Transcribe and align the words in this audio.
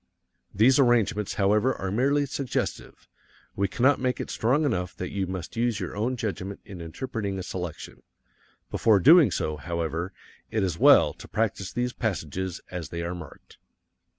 These 0.51 0.79
arrangements, 0.79 1.35
however, 1.35 1.75
are 1.75 1.91
merely 1.91 2.25
suggestive 2.25 3.07
we 3.55 3.67
cannot 3.67 3.99
make 3.99 4.19
it 4.19 4.31
strong 4.31 4.65
enough 4.65 4.95
that 4.95 5.11
you 5.11 5.27
must 5.27 5.55
use 5.55 5.79
your 5.79 5.95
own 5.95 6.17
judgment 6.17 6.59
in 6.65 6.81
interpreting 6.81 7.37
a 7.37 7.43
selection. 7.43 8.01
Before 8.71 8.99
doing 8.99 9.29
so, 9.29 9.57
however, 9.57 10.11
it 10.49 10.63
is 10.63 10.79
well 10.79 11.13
to 11.13 11.27
practise 11.27 11.71
these 11.71 11.93
passages 11.93 12.61
as 12.71 12.89
they 12.89 13.03
are 13.03 13.13
marked. 13.13 13.59